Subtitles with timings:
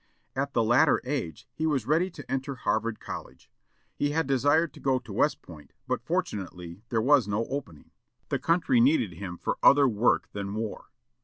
[0.35, 3.51] At the latter age he was ready to enter Harvard College.
[3.93, 7.91] He had desired to go to West Point, but, fortunately, there was no opening.
[8.29, 10.89] The country needed him for other work than war.